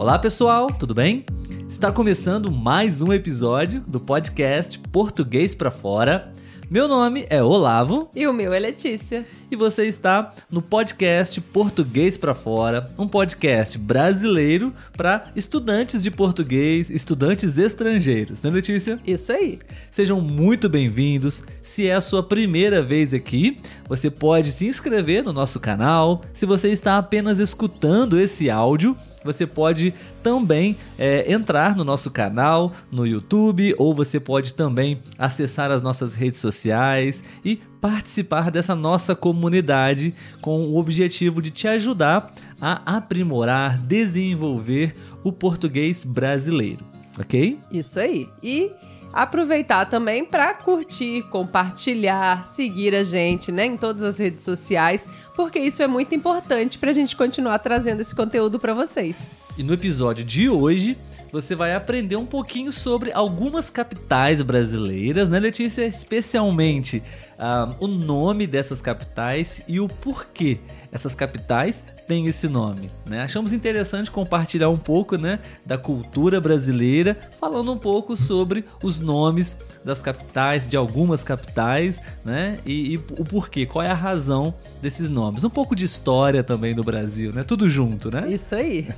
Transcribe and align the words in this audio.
Olá 0.00 0.18
pessoal, 0.18 0.68
tudo 0.68 0.94
bem? 0.94 1.26
Está 1.68 1.92
começando 1.92 2.50
mais 2.50 3.02
um 3.02 3.12
episódio 3.12 3.84
do 3.86 4.00
podcast 4.00 4.78
Português 4.78 5.54
para 5.54 5.70
Fora. 5.70 6.32
Meu 6.70 6.88
nome 6.88 7.26
é 7.28 7.42
Olavo. 7.42 8.08
E 8.16 8.26
o 8.26 8.32
meu 8.32 8.54
é 8.54 8.58
Letícia. 8.58 9.26
E 9.50 9.56
você 9.56 9.84
está 9.84 10.32
no 10.50 10.62
podcast 10.62 11.38
Português 11.42 12.16
para 12.16 12.34
Fora, 12.34 12.90
um 12.96 13.06
podcast 13.06 13.76
brasileiro 13.76 14.72
para 14.96 15.24
estudantes 15.36 16.02
de 16.02 16.10
português, 16.10 16.88
estudantes 16.88 17.58
estrangeiros, 17.58 18.42
né, 18.42 18.48
Letícia? 18.48 18.98
Isso 19.06 19.30
aí. 19.30 19.58
Sejam 19.90 20.18
muito 20.18 20.66
bem-vindos. 20.66 21.44
Se 21.62 21.86
é 21.86 21.94
a 21.94 22.00
sua 22.00 22.22
primeira 22.22 22.82
vez 22.82 23.12
aqui, 23.12 23.58
você 23.86 24.10
pode 24.10 24.50
se 24.50 24.66
inscrever 24.66 25.22
no 25.22 25.32
nosso 25.34 25.60
canal. 25.60 26.22
Se 26.32 26.46
você 26.46 26.70
está 26.70 26.96
apenas 26.96 27.38
escutando 27.38 28.18
esse 28.18 28.48
áudio, 28.48 28.96
você 29.24 29.46
pode 29.46 29.94
também 30.22 30.76
é, 30.98 31.30
entrar 31.30 31.76
no 31.76 31.84
nosso 31.84 32.10
canal 32.10 32.72
no 32.90 33.06
YouTube 33.06 33.74
ou 33.78 33.94
você 33.94 34.18
pode 34.18 34.54
também 34.54 35.00
acessar 35.18 35.70
as 35.70 35.82
nossas 35.82 36.14
redes 36.14 36.40
sociais 36.40 37.22
e 37.44 37.56
participar 37.80 38.50
dessa 38.50 38.74
nossa 38.74 39.14
comunidade 39.14 40.14
com 40.40 40.60
o 40.60 40.78
objetivo 40.78 41.40
de 41.40 41.50
te 41.50 41.66
ajudar 41.66 42.32
a 42.60 42.96
aprimorar, 42.96 43.78
desenvolver 43.78 44.94
o 45.24 45.32
português 45.32 46.04
brasileiro, 46.04 46.84
ok? 47.18 47.58
Isso 47.72 47.98
aí. 47.98 48.28
E 48.42 48.70
aproveitar 49.12 49.86
também 49.86 50.24
para 50.24 50.54
curtir, 50.54 51.22
compartilhar, 51.30 52.44
seguir 52.44 52.94
a 52.94 53.02
gente, 53.02 53.50
né, 53.50 53.66
em 53.66 53.76
todas 53.76 54.02
as 54.02 54.18
redes 54.18 54.44
sociais, 54.44 55.06
porque 55.40 55.58
isso 55.58 55.82
é 55.82 55.86
muito 55.86 56.14
importante 56.14 56.76
para 56.76 56.90
a 56.90 56.92
gente 56.92 57.16
continuar 57.16 57.58
trazendo 57.60 58.02
esse 58.02 58.14
conteúdo 58.14 58.58
para 58.58 58.74
vocês. 58.74 59.16
E 59.56 59.62
no 59.62 59.72
episódio 59.72 60.22
de 60.22 60.50
hoje, 60.50 60.98
você 61.32 61.54
vai 61.54 61.74
aprender 61.74 62.16
um 62.16 62.26
pouquinho 62.26 62.70
sobre 62.70 63.10
algumas 63.10 63.70
capitais 63.70 64.42
brasileiras, 64.42 65.30
né, 65.30 65.40
Letícia? 65.40 65.86
Especialmente 65.86 67.02
uh, 67.38 67.74
o 67.80 67.86
nome 67.86 68.46
dessas 68.46 68.82
capitais 68.82 69.62
e 69.66 69.80
o 69.80 69.88
porquê 69.88 70.58
essas 70.92 71.14
capitais 71.14 71.84
têm 72.06 72.26
esse 72.26 72.48
nome. 72.48 72.90
Né? 73.06 73.22
Achamos 73.22 73.52
interessante 73.52 74.10
compartilhar 74.10 74.68
um 74.68 74.76
pouco 74.76 75.16
né, 75.16 75.38
da 75.64 75.78
cultura 75.78 76.40
brasileira, 76.40 77.16
falando 77.38 77.72
um 77.72 77.78
pouco 77.78 78.16
sobre 78.16 78.64
os 78.82 78.98
nomes 78.98 79.56
das 79.84 80.02
capitais, 80.02 80.68
de 80.68 80.76
algumas 80.76 81.22
capitais, 81.22 82.02
né? 82.24 82.58
E, 82.66 82.94
e, 82.94 82.96
o 82.96 83.24
porquê, 83.24 83.64
qual 83.64 83.84
é 83.84 83.90
a 83.90 83.94
razão 83.94 84.52
desses 84.82 85.08
nomes. 85.08 85.29
Um 85.38 85.50
pouco 85.50 85.74
de 85.74 85.84
história 85.84 86.42
também 86.42 86.74
do 86.74 86.82
Brasil, 86.82 87.32
né? 87.32 87.42
Tudo 87.42 87.68
junto, 87.68 88.10
né? 88.10 88.28
Isso 88.30 88.54
aí. 88.54 88.88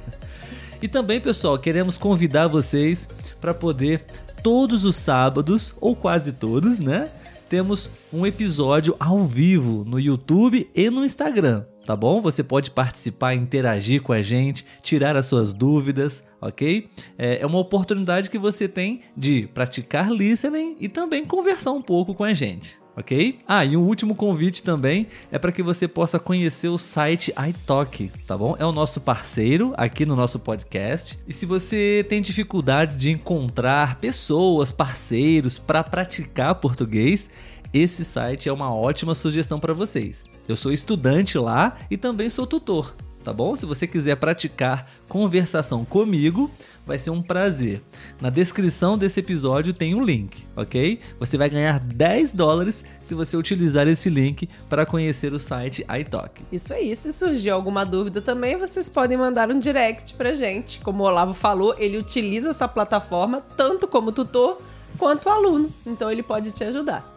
E 0.81 0.89
também, 0.89 1.21
pessoal, 1.21 1.59
queremos 1.59 1.97
convidar 1.97 2.49
vocês 2.49 3.09
para 3.41 3.55
poder 3.55 4.05
todos 4.43 4.85
os 4.85 4.97
sábados, 4.97 5.75
ou 5.81 5.95
quase 5.95 6.33
todos, 6.33 6.81
né? 6.81 7.09
Temos 7.49 7.89
um 8.13 8.27
episódio 8.27 8.97
ao 8.99 9.25
vivo 9.25 9.85
no 9.87 10.01
YouTube 10.01 10.69
e 10.75 10.91
no 10.91 11.05
Instagram 11.05 11.65
tá 11.85 11.97
bom? 11.97 12.21
Você 12.21 12.43
pode 12.43 12.71
participar, 12.71 13.35
interagir 13.35 14.03
com 14.03 14.13
a 14.13 14.23
gente, 14.23 14.65
tirar 14.83 15.17
as 15.17 15.27
suas 15.27 15.53
dúvidas, 15.53 16.25
ok? 16.41 16.89
É, 17.19 17.43
é 17.43 17.47
uma 17.47 17.59
oportunidade 17.59 18.31
que 18.31 18.39
você 18.39 18.69
tem 18.69 19.01
de 19.17 19.49
praticar 19.53 20.11
listening 20.11 20.77
e 20.81 20.89
também 20.89 21.25
conversar 21.25 21.73
um 21.73 21.83
pouco 21.83 22.15
com 22.15 22.25
a 22.25 22.35
gente. 22.35 22.82
Ok? 22.97 23.39
Ah, 23.49 23.65
e 23.65 23.77
um 23.77 23.83
último 23.83 24.15
convite 24.15 24.63
também 24.63 25.07
é 25.31 25.39
para 25.39 25.51
que 25.51 25.63
você 25.63 25.89
possa 25.89 26.19
conhecer 26.19 26.69
o 26.69 26.79
site 26.79 27.33
iTalk, 27.49 28.11
tá 28.27 28.37
bom? 28.37 28.55
É 28.59 28.67
o 28.67 28.73
nosso 28.73 29.01
parceiro 29.01 29.73
aqui 29.77 30.05
no 30.05 30.15
nosso 30.15 30.39
podcast. 30.39 31.19
E 31.27 31.33
se 31.33 31.47
você 31.47 32.05
tem 32.09 32.21
dificuldades 32.21 32.99
de 32.99 33.11
encontrar 33.11 33.97
pessoas, 33.97 34.73
parceiros 34.73 35.59
para 35.59 35.83
praticar 35.83 36.55
português, 36.57 37.31
esse 37.73 38.05
site 38.05 38.51
é 38.51 38.53
uma 38.53 38.75
ótima 38.75 39.15
sugestão 39.15 39.59
para 39.59 39.73
vocês. 39.73 40.25
Eu 40.47 40.57
sou 40.57 40.71
estudante 40.71 41.39
lá 41.39 41.79
e 41.91 41.97
também 41.97 42.29
sou 42.29 42.47
tutor, 42.47 42.95
tá 43.23 43.33
bom? 43.33 43.55
Se 43.55 43.67
você 43.67 43.87
quiser 43.87 44.17
praticar 44.17 44.91
conversação 45.09 45.85
comigo, 45.85 46.51
vai 46.87 46.99
ser 46.99 47.11
um 47.11 47.23
prazer. 47.23 47.83
Na 48.21 48.31
descrição 48.31 48.99
desse 48.99 49.21
episódio 49.21 49.73
tem 49.73 49.95
um 49.95 50.03
link, 50.03 50.43
ok? 50.57 50.99
Você 51.19 51.37
vai 51.39 51.49
ganhar 51.49 51.79
10 51.79 52.33
dólares 52.33 52.85
se 53.03 53.15
você 53.15 53.37
utilizar 53.37 53.87
esse 53.89 54.11
link 54.11 54.49
para 54.69 54.87
conhecer 54.87 55.33
o 55.33 55.39
site 55.39 55.85
iTalk. 56.01 56.43
Isso 56.51 56.75
aí, 56.75 56.95
se 56.97 57.13
surgir 57.13 57.51
alguma 57.51 57.85
dúvida 57.85 58.21
também, 58.21 58.57
vocês 58.57 58.89
podem 58.89 59.17
mandar 59.17 59.51
um 59.51 59.59
direct 59.59 60.15
pra 60.15 60.35
gente. 60.35 60.81
Como 60.81 61.03
o 61.03 61.07
Olavo 61.07 61.35
falou, 61.35 61.75
ele 61.79 61.99
utiliza 61.99 62.51
essa 62.51 62.67
plataforma 62.67 63.41
tanto 63.57 63.87
como 63.87 64.13
tutor 64.13 64.61
quanto 64.99 65.29
aluno, 65.29 65.73
então 65.87 66.11
ele 66.11 66.23
pode 66.23 66.51
te 66.51 66.65
ajudar. 66.65 67.12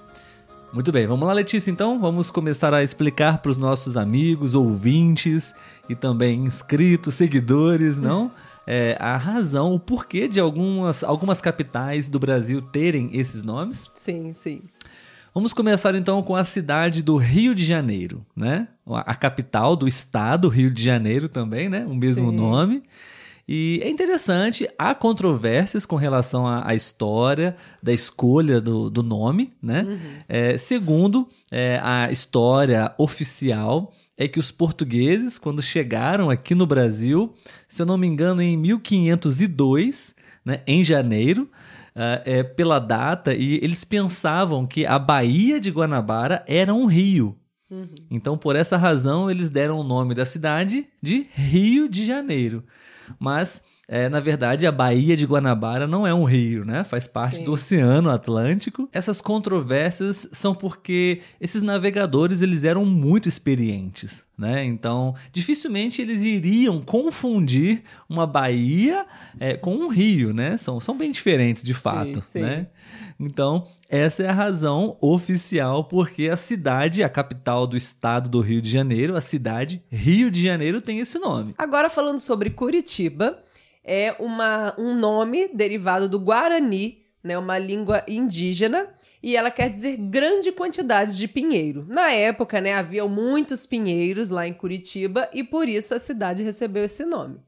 Muito 0.76 0.92
bem, 0.92 1.08
vamos 1.08 1.26
lá, 1.26 1.32
Letícia, 1.32 1.72
então. 1.72 2.02
Vamos 2.02 2.30
começar 2.30 2.74
a 2.74 2.84
explicar 2.84 3.38
para 3.38 3.50
os 3.50 3.56
nossos 3.56 3.96
amigos, 3.96 4.54
ouvintes 4.54 5.56
e 5.88 5.96
também 5.96 6.44
inscritos, 6.44 7.16
seguidores, 7.16 7.98
não? 7.98 8.30
É, 8.68 8.98
a 9.00 9.16
razão, 9.16 9.76
o 9.76 9.80
porquê 9.80 10.28
de 10.28 10.40
algumas, 10.40 11.04
algumas 11.04 11.40
capitais 11.40 12.08
do 12.08 12.18
Brasil 12.18 12.64
terem 12.64 13.12
esses 13.14 13.44
nomes. 13.44 13.92
Sim, 13.94 14.34
sim. 14.34 14.60
Vamos 15.36 15.54
começar 15.54 15.94
então 15.94 16.24
com 16.24 16.36
a 16.36 16.44
cidade 16.44 17.04
do 17.04 17.16
Rio 17.16 17.54
de 17.54 17.64
Janeiro, 17.64 18.26
né? 18.36 18.68
A 18.88 19.14
capital 19.14 19.76
do 19.76 19.88
estado, 19.88 20.50
Rio 20.50 20.72
de 20.72 20.82
Janeiro 20.82 21.30
também, 21.30 21.70
né? 21.70 21.86
O 21.86 21.94
mesmo 21.94 22.32
sim. 22.32 22.36
nome. 22.36 22.84
E 23.48 23.80
é 23.84 23.90
interessante, 23.90 24.68
há 24.78 24.96
controvérsias 24.96 25.86
com 25.86 25.96
relação 25.96 26.48
à, 26.48 26.68
à 26.68 26.74
história 26.74 27.56
da 27.82 27.94
escolha 27.94 28.60
do, 28.60 28.90
do 28.90 29.04
nome, 29.04 29.54
né? 29.62 29.84
Uhum. 29.84 30.00
É, 30.28 30.58
segundo 30.58 31.28
é, 31.52 31.80
a 31.84 32.12
história 32.12 32.92
oficial, 32.98 33.94
é 34.18 34.28
que 34.28 34.40
os 34.40 34.52
portugueses, 34.52 35.38
quando 35.38 35.62
chegaram 35.62 36.30
aqui 36.30 36.56
no 36.56 36.66
Brasil, 36.66 37.34
se 37.68 37.82
eu 37.82 37.86
não 37.86 37.98
me 37.98 38.08
engano, 38.08 38.42
em 38.42 38.58
1502, 38.58 40.16
né, 40.44 40.62
em 40.66 40.84
janeiro, 40.84 41.50
Uh, 41.96 42.20
é, 42.26 42.44
pela 42.44 42.78
data 42.78 43.34
e 43.34 43.56
eles 43.64 43.86
pensavam 43.86 44.66
que 44.66 44.86
a 44.86 45.00
Baía 45.00 45.62
de 45.62 45.72
Guanabara 45.72 46.44
era 46.46 46.74
um 46.74 46.88
rio. 46.88 47.38
Uhum. 47.72 47.88
Então, 48.12 48.38
por 48.38 48.58
essa 48.58 48.76
razão, 48.76 49.32
eles 49.32 49.50
deram 49.50 49.80
o 49.80 49.84
nome 49.84 50.14
da 50.14 50.26
cidade 50.26 50.90
de 51.06 51.28
Rio 51.34 51.88
de 51.88 52.04
Janeiro. 52.04 52.64
Mas, 53.20 53.62
é, 53.88 54.10
na 54.10 54.20
verdade, 54.20 54.66
a 54.66 54.72
Baía 54.72 55.16
de 55.16 55.26
Guanabara 55.26 55.88
não 55.88 56.06
é 56.06 56.14
um 56.14 56.24
rio, 56.24 56.66
né? 56.66 56.84
Faz 56.84 57.08
parte 57.08 57.38
Sim. 57.38 57.44
do 57.44 57.54
Oceano 57.54 58.10
Atlântico. 58.10 58.90
Essas 58.92 59.22
controvérsias 59.22 60.28
são 60.32 60.56
porque 60.56 61.22
esses 61.40 61.62
navegadores 61.62 62.42
eles 62.42 62.64
eram 62.64 62.84
muito 62.84 63.30
experientes, 63.30 64.24
né? 64.38 64.64
Então, 64.66 65.14
dificilmente 65.32 66.02
eles 66.02 66.22
iriam 66.22 66.82
confundir 66.82 67.84
uma 68.10 68.26
baía 68.26 69.06
é, 69.40 69.56
com 69.56 69.76
um 69.76 69.88
rio, 69.88 70.34
né? 70.34 70.58
São, 70.58 70.80
são 70.80 70.98
bem 70.98 71.12
diferentes 71.12 71.64
de 71.64 71.74
fato, 71.74 72.22
sim, 72.22 72.40
sim. 72.40 72.42
né? 72.42 72.68
Então, 73.20 73.66
essa 73.90 74.24
é 74.24 74.28
a 74.28 74.34
razão 74.34 74.98
oficial 75.00 75.86
porque 75.86 76.30
a 76.30 76.36
cidade, 76.36 77.02
a 77.02 77.08
capital 77.08 77.66
do 77.66 77.78
estado 77.78 78.30
do 78.30 78.42
Rio 78.42 78.62
de 78.62 78.70
Janeiro, 78.70 79.16
a 79.16 79.22
cidade 79.22 79.82
Rio 79.90 80.30
de 80.30 80.44
Janeiro 80.44 80.82
tem 80.82 80.95
esse 81.00 81.20
nome. 81.20 81.54
Agora 81.58 81.90
falando 81.90 82.20
sobre 82.20 82.50
Curitiba, 82.50 83.44
é 83.84 84.16
uma, 84.20 84.74
um 84.78 84.96
nome 84.96 85.48
derivado 85.50 86.10
do 86.10 86.20
Guarani, 86.20 87.00
né, 87.24 87.38
uma 87.38 87.58
língua 87.58 88.04
indígena, 88.08 88.88
e 89.22 89.36
ela 89.36 89.50
quer 89.50 89.70
dizer 89.70 89.98
grande 89.98 90.52
quantidade 90.52 91.18
de 91.18 91.28
pinheiro. 91.28 91.86
Na 91.88 92.12
época, 92.12 92.62
né, 92.62 92.74
havia 92.74 93.08
muitos 93.08 93.66
pinheiros 93.66 94.30
lá 94.30 94.48
em 94.48 94.54
Curitiba 94.54 95.28
e 95.34 95.44
por 95.44 95.68
isso 95.68 95.96
a 95.96 96.00
cidade 96.00 96.44
recebeu 96.44 96.84
esse 96.84 97.06
nome. 97.06 97.40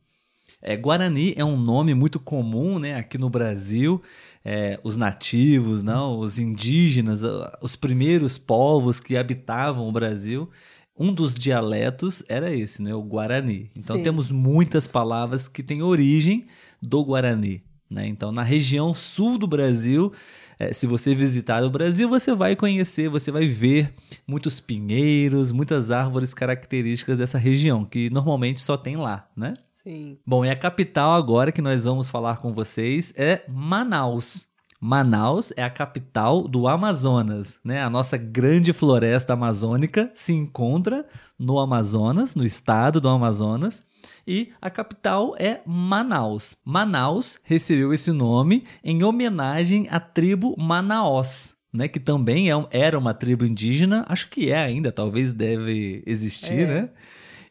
É, 0.60 0.76
Guarani 0.76 1.36
é 1.38 1.46
um 1.46 1.56
nome 1.56 1.94
muito 1.94 2.20
comum 2.20 2.80
né, 2.80 2.96
aqui 2.96 3.18
no 3.18 3.30
Brasil 3.30 4.02
é, 4.50 4.80
os 4.82 4.96
nativos, 4.96 5.84
não, 5.84 6.20
os 6.20 6.40
indígenas, 6.40 7.20
os 7.62 7.76
primeiros 7.76 8.38
povos 8.38 8.98
que 8.98 9.18
habitavam 9.18 9.86
o 9.90 9.92
Brasil, 9.92 10.50
um 10.98 11.14
dos 11.14 11.34
dialetos 11.34 12.24
era 12.28 12.54
esse, 12.54 12.82
né, 12.82 12.94
o 12.94 13.02
Guarani. 13.02 13.70
Então 13.76 13.98
Sim. 13.98 14.04
temos 14.04 14.32
muitas 14.32 14.88
palavras 14.88 15.48
que 15.48 15.62
têm 15.62 15.82
origem 15.82 16.48
do 16.82 17.04
Guarani. 17.04 17.64
Né? 17.90 18.08
Então, 18.08 18.32
na 18.32 18.44
região 18.44 18.94
sul 18.94 19.38
do 19.38 19.48
Brasil, 19.48 20.12
é, 20.60 20.74
se 20.74 20.86
você 20.86 21.16
visitar 21.16 21.64
o 21.64 21.70
Brasil, 21.70 22.10
você 22.10 22.34
vai 22.36 22.56
conhecer, 22.56 23.10
você 23.10 23.32
vai 23.32 23.48
ver 23.48 23.94
muitos 24.28 24.60
pinheiros, 24.60 25.52
muitas 25.52 25.90
árvores 25.90 26.34
características 26.34 27.18
dessa 27.18 27.38
região, 27.38 27.86
que 27.86 28.10
normalmente 28.10 28.60
só 28.60 28.76
tem 28.76 28.98
lá, 28.98 29.30
né? 29.36 29.54
Sim. 29.72 30.18
Bom, 30.26 30.44
e 30.44 30.50
a 30.50 30.56
capital 30.56 31.14
agora 31.14 31.52
que 31.52 31.62
nós 31.62 31.86
vamos 31.86 32.10
falar 32.10 32.38
com 32.38 32.52
vocês 32.52 33.14
é 33.16 33.44
Manaus. 33.48 34.48
Manaus 34.80 35.52
é 35.58 35.64
a 35.64 35.70
capital 35.70 36.48
do 36.48 36.68
Amazonas, 36.68 37.60
né? 37.64 37.82
A 37.82 37.90
nossa 37.90 38.16
grande 38.16 38.74
floresta 38.74 39.34
amazônica 39.34 40.12
se 40.14 40.34
encontra 40.34 41.06
no 41.38 41.60
Amazonas, 41.60 42.36
no 42.36 42.46
estado 42.46 43.02
do 43.02 43.10
Amazonas. 43.10 43.84
E 44.26 44.52
a 44.62 44.70
capital 44.70 45.36
é 45.40 45.62
Manaus. 45.66 46.58
Manaus 46.64 47.40
recebeu 47.44 47.92
esse 47.92 48.12
nome 48.12 48.64
em 48.84 49.04
homenagem 49.04 49.88
à 49.90 50.00
tribo 50.00 50.56
Manaós. 50.58 51.56
Né, 51.74 51.88
que 51.88 52.00
também 52.00 52.50
é, 52.50 52.54
era 52.72 52.98
uma 52.98 53.14
tribo 53.14 53.46
indígena, 53.46 54.06
acho 54.08 54.30
que 54.30 54.50
é 54.50 54.58
ainda, 54.58 54.90
talvez 54.90 55.34
deve 55.34 56.02
existir, 56.08 56.62
é. 56.62 56.66
né? 56.66 56.90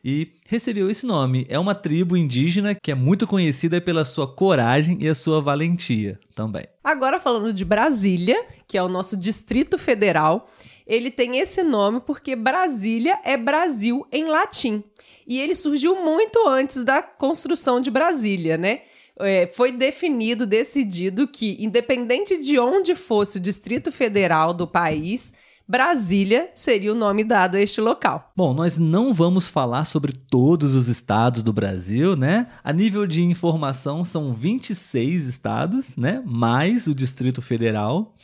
E 0.08 0.34
recebeu 0.46 0.88
esse 0.88 1.04
nome. 1.04 1.44
É 1.48 1.58
uma 1.58 1.74
tribo 1.74 2.16
indígena 2.16 2.76
que 2.76 2.92
é 2.92 2.94
muito 2.94 3.26
conhecida 3.26 3.80
pela 3.80 4.04
sua 4.04 4.32
coragem 4.32 4.98
e 5.00 5.08
a 5.08 5.16
sua 5.16 5.42
valentia 5.42 6.16
também. 6.32 6.64
Agora 6.84 7.18
falando 7.18 7.52
de 7.52 7.64
Brasília, 7.64 8.46
que 8.68 8.78
é 8.78 8.82
o 8.82 8.88
nosso 8.88 9.16
Distrito 9.16 9.76
Federal, 9.76 10.48
ele 10.86 11.10
tem 11.10 11.38
esse 11.38 11.60
nome 11.64 12.00
porque 12.00 12.36
Brasília 12.36 13.18
é 13.24 13.36
Brasil 13.36 14.06
em 14.12 14.26
latim. 14.26 14.84
E 15.26 15.40
ele 15.40 15.56
surgiu 15.56 15.96
muito 15.96 16.46
antes 16.46 16.84
da 16.84 17.02
construção 17.02 17.80
de 17.80 17.90
Brasília, 17.90 18.56
né? 18.56 18.82
É, 19.18 19.48
foi 19.48 19.72
definido, 19.72 20.46
decidido 20.46 21.26
que, 21.26 21.56
independente 21.58 22.38
de 22.38 22.60
onde 22.60 22.94
fosse 22.94 23.38
o 23.38 23.40
Distrito 23.40 23.90
Federal 23.90 24.54
do 24.54 24.68
país, 24.68 25.34
Brasília 25.68 26.50
seria 26.54 26.92
o 26.92 26.94
nome 26.94 27.24
dado 27.24 27.56
a 27.56 27.60
este 27.60 27.80
local. 27.80 28.30
Bom, 28.36 28.54
nós 28.54 28.78
não 28.78 29.12
vamos 29.12 29.48
falar 29.48 29.84
sobre 29.84 30.12
todos 30.12 30.74
os 30.74 30.86
estados 30.86 31.42
do 31.42 31.52
Brasil, 31.52 32.14
né? 32.14 32.46
A 32.62 32.72
nível 32.72 33.04
de 33.04 33.24
informação 33.24 34.04
são 34.04 34.32
26 34.32 35.26
estados, 35.26 35.96
né? 35.96 36.22
Mais 36.24 36.86
o 36.86 36.94
Distrito 36.94 37.42
Federal 37.42 38.14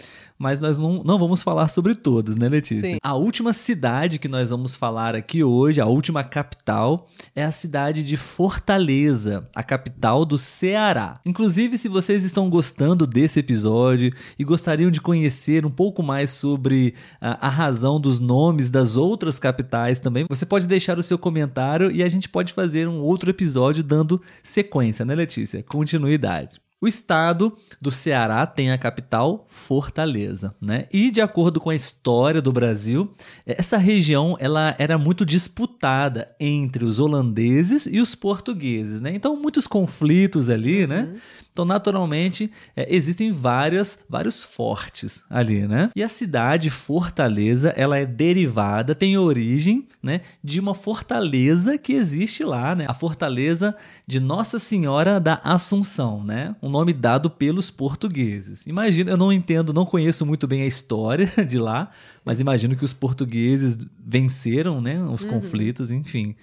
mas 0.42 0.58
nós 0.58 0.76
não, 0.76 1.04
não 1.04 1.20
vamos 1.20 1.40
falar 1.40 1.68
sobre 1.68 1.94
todos, 1.94 2.34
né, 2.34 2.48
Letícia? 2.48 2.90
Sim. 2.90 2.98
A 3.00 3.14
última 3.14 3.52
cidade 3.52 4.18
que 4.18 4.26
nós 4.26 4.50
vamos 4.50 4.74
falar 4.74 5.14
aqui 5.14 5.44
hoje, 5.44 5.80
a 5.80 5.86
última 5.86 6.24
capital, 6.24 7.06
é 7.32 7.44
a 7.44 7.52
cidade 7.52 8.02
de 8.02 8.16
Fortaleza, 8.16 9.48
a 9.54 9.62
capital 9.62 10.24
do 10.24 10.36
Ceará. 10.36 11.20
Inclusive, 11.24 11.78
se 11.78 11.88
vocês 11.88 12.24
estão 12.24 12.50
gostando 12.50 13.06
desse 13.06 13.38
episódio 13.38 14.12
e 14.36 14.42
gostariam 14.42 14.90
de 14.90 15.00
conhecer 15.00 15.64
um 15.64 15.70
pouco 15.70 16.02
mais 16.02 16.32
sobre 16.32 16.94
a, 17.20 17.46
a 17.46 17.48
razão 17.48 18.00
dos 18.00 18.18
nomes 18.18 18.68
das 18.68 18.96
outras 18.96 19.38
capitais 19.38 20.00
também, 20.00 20.26
você 20.28 20.44
pode 20.44 20.66
deixar 20.66 20.98
o 20.98 21.04
seu 21.04 21.16
comentário 21.16 21.88
e 21.88 22.02
a 22.02 22.08
gente 22.08 22.28
pode 22.28 22.52
fazer 22.52 22.88
um 22.88 22.98
outro 22.98 23.30
episódio 23.30 23.84
dando 23.84 24.20
sequência, 24.42 25.04
né, 25.04 25.14
Letícia? 25.14 25.62
Continuidade. 25.62 26.60
O 26.82 26.88
estado 26.88 27.56
do 27.80 27.92
Ceará 27.92 28.44
tem 28.44 28.72
a 28.72 28.76
capital 28.76 29.44
Fortaleza, 29.46 30.52
né? 30.60 30.88
E 30.92 31.12
de 31.12 31.20
acordo 31.20 31.60
com 31.60 31.70
a 31.70 31.76
história 31.76 32.42
do 32.42 32.50
Brasil, 32.50 33.14
essa 33.46 33.76
região 33.76 34.36
ela 34.40 34.74
era 34.76 34.98
muito 34.98 35.24
disputada 35.24 36.34
entre 36.40 36.84
os 36.84 36.98
holandeses 36.98 37.86
e 37.86 38.00
os 38.00 38.16
portugueses, 38.16 39.00
né? 39.00 39.12
Então 39.14 39.36
muitos 39.36 39.68
conflitos 39.68 40.50
ali, 40.50 40.84
né? 40.84 41.02
uhum. 41.02 41.12
né? 41.12 41.20
Então, 41.52 41.66
naturalmente, 41.66 42.50
é, 42.74 42.86
existem 42.94 43.30
várias, 43.30 43.98
vários 44.08 44.42
fortes 44.42 45.22
ali, 45.28 45.68
né? 45.68 45.90
E 45.94 46.02
a 46.02 46.08
cidade 46.08 46.70
Fortaleza, 46.70 47.74
ela 47.76 47.98
é 47.98 48.06
derivada, 48.06 48.94
tem 48.94 49.18
origem, 49.18 49.86
né, 50.02 50.22
de 50.42 50.58
uma 50.58 50.74
fortaleza 50.74 51.76
que 51.76 51.92
existe 51.92 52.42
lá, 52.42 52.74
né? 52.74 52.86
A 52.88 52.94
fortaleza 52.94 53.76
de 54.06 54.18
Nossa 54.18 54.58
Senhora 54.58 55.20
da 55.20 55.40
Assunção, 55.44 56.24
né? 56.24 56.56
Um 56.62 56.70
nome 56.72 56.92
dado 56.92 57.30
pelos 57.30 57.70
portugueses. 57.70 58.66
Imagina, 58.66 59.10
eu 59.10 59.16
não 59.16 59.32
entendo, 59.32 59.72
não 59.72 59.86
conheço 59.86 60.26
muito 60.26 60.48
bem 60.48 60.62
a 60.62 60.66
história 60.66 61.30
de 61.46 61.58
lá, 61.58 61.90
mas 62.24 62.40
imagino 62.40 62.74
que 62.74 62.84
os 62.84 62.92
portugueses 62.92 63.78
venceram, 64.04 64.80
né, 64.80 65.00
os 65.04 65.22
uhum. 65.22 65.30
conflitos, 65.30 65.90
enfim, 65.90 66.34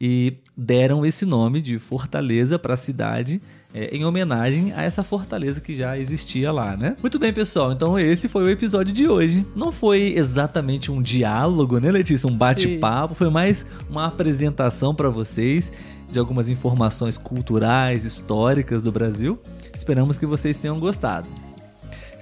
e 0.00 0.38
deram 0.56 1.04
esse 1.04 1.26
nome 1.26 1.60
de 1.60 1.78
Fortaleza 1.78 2.58
para 2.58 2.74
a 2.74 2.76
cidade 2.78 3.40
é, 3.74 3.94
em 3.96 4.04
homenagem 4.04 4.72
a 4.74 4.82
essa 4.82 5.02
fortaleza 5.02 5.60
que 5.60 5.74
já 5.76 5.98
existia 5.98 6.52
lá, 6.52 6.76
né? 6.76 6.96
Muito 7.00 7.18
bem, 7.18 7.32
pessoal. 7.32 7.72
Então 7.72 7.98
esse 7.98 8.28
foi 8.28 8.44
o 8.44 8.48
episódio 8.48 8.92
de 8.92 9.08
hoje. 9.08 9.46
Não 9.56 9.72
foi 9.72 10.14
exatamente 10.16 10.90
um 10.90 11.00
diálogo, 11.00 11.78
né, 11.78 11.90
Letícia? 11.90 12.28
Um 12.28 12.36
bate-papo. 12.36 13.14
Foi 13.14 13.30
mais 13.30 13.64
uma 13.88 14.06
apresentação 14.06 14.94
para 14.94 15.08
vocês 15.08 15.72
de 16.10 16.18
algumas 16.18 16.48
informações 16.48 17.16
culturais, 17.16 18.04
históricas 18.04 18.82
do 18.82 18.92
Brasil. 18.92 19.38
Esperamos 19.74 20.18
que 20.18 20.26
vocês 20.26 20.56
tenham 20.56 20.78
gostado. 20.78 21.26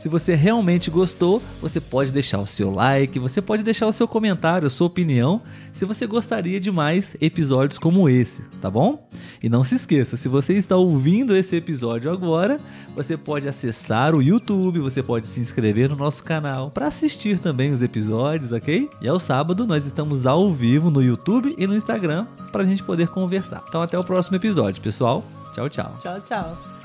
Se 0.01 0.09
você 0.09 0.35
realmente 0.35 0.91
gostou, 0.91 1.43
você 1.61 1.79
pode 1.79 2.11
deixar 2.11 2.39
o 2.39 2.47
seu 2.47 2.71
like, 2.71 3.19
você 3.19 3.43
pode 3.43 3.63
deixar 3.63 3.87
o 3.87 3.93
seu 3.93 4.09
comentário, 4.09 4.67
a 4.67 4.71
sua 4.71 4.87
opinião, 4.87 5.43
se 5.75 5.85
você 5.85 6.07
gostaria 6.07 6.59
de 6.59 6.73
mais 6.73 7.15
episódios 7.21 7.77
como 7.79 8.09
esse, 8.09 8.41
tá 8.63 8.71
bom? 8.71 9.07
E 9.43 9.49
não 9.51 9.63
se 9.63 9.75
esqueça, 9.75 10.17
se 10.17 10.27
você 10.27 10.55
está 10.55 10.75
ouvindo 10.75 11.37
esse 11.37 11.55
episódio 11.55 12.11
agora, 12.11 12.59
você 12.97 13.15
pode 13.15 13.47
acessar 13.47 14.15
o 14.15 14.23
YouTube, 14.23 14.79
você 14.79 15.03
pode 15.03 15.27
se 15.27 15.39
inscrever 15.39 15.91
no 15.91 15.97
nosso 15.97 16.25
canal 16.25 16.71
para 16.71 16.87
assistir 16.87 17.39
também 17.39 17.71
os 17.71 17.83
episódios, 17.83 18.53
ok? 18.53 18.89
E 19.03 19.07
ao 19.07 19.21
sábado 19.21 19.67
nós 19.67 19.85
estamos 19.85 20.25
ao 20.25 20.51
vivo 20.51 20.91
no 20.91 21.03
YouTube 21.03 21.55
e 21.59 21.67
no 21.67 21.77
Instagram 21.77 22.25
para 22.51 22.63
a 22.63 22.67
gente 22.67 22.83
poder 22.83 23.09
conversar. 23.09 23.63
Então 23.69 23.83
até 23.83 23.99
o 23.99 24.05
próximo 24.05 24.37
episódio, 24.37 24.81
pessoal. 24.81 25.23
Tchau, 25.53 25.69
tchau. 25.69 25.95
Tchau, 26.03 26.21
tchau. 26.23 26.80